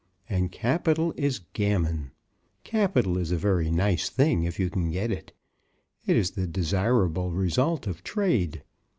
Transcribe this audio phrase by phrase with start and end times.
[0.27, 2.09] And capital is gammon.
[2.63, 5.31] Capital is a very nice thing if you can get it.
[6.07, 8.63] It is the desirable result of trade.